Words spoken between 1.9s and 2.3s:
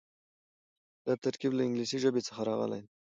ژبې